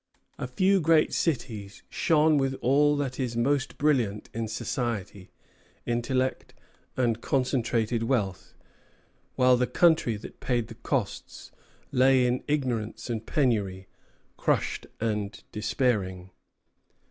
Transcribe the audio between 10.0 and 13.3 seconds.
that paid the costs lay in ignorance and